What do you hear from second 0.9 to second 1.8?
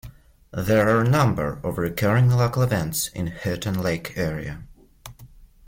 are a number of